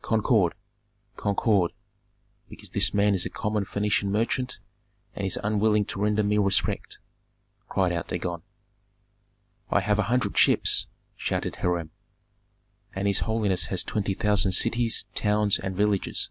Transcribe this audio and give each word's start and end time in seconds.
"Concord! 0.00 0.54
concord, 1.16 1.72
because 2.48 2.70
this 2.70 2.94
man 2.94 3.14
is 3.14 3.26
a 3.26 3.28
common 3.28 3.66
Phœnician 3.66 4.08
merchant, 4.08 4.56
and 5.14 5.26
is 5.26 5.38
unwilling 5.44 5.84
to 5.84 6.00
render 6.00 6.22
me 6.22 6.38
respect," 6.38 6.98
cried 7.68 7.92
out 7.92 8.08
Dagon. 8.08 8.40
"I 9.68 9.80
have 9.80 9.98
a 9.98 10.04
hundred 10.04 10.34
ships!" 10.38 10.86
shouted 11.14 11.56
Hiram. 11.56 11.90
"And 12.94 13.06
his 13.06 13.18
holiness 13.18 13.66
has 13.66 13.82
twenty 13.82 14.14
thousand 14.14 14.52
cities, 14.52 15.04
towns, 15.14 15.58
and 15.58 15.76
villages." 15.76 16.30